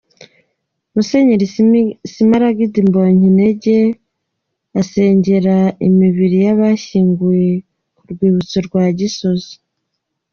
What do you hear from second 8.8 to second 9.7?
Gisozi.